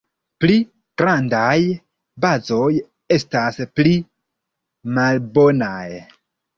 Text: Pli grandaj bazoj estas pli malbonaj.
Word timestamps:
Pli 0.43 0.53
grandaj 1.01 1.51
bazoj 2.27 2.71
estas 3.19 3.63
pli 3.79 3.95
malbonaj. 4.99 5.89